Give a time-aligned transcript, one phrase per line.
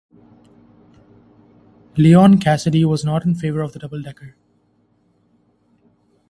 [1.95, 4.33] Leon Cassidy was not in favor of the double decker.